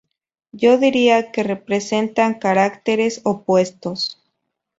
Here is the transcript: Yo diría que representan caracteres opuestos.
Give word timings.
Yo 0.51 0.79
diría 0.79 1.31
que 1.31 1.43
representan 1.43 2.39
caracteres 2.39 3.21
opuestos. 3.23 4.17